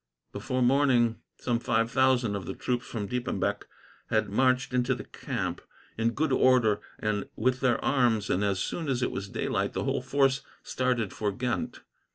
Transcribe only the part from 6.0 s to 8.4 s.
good order and with their arms,